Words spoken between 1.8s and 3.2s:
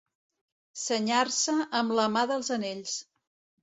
amb la mà dels anells.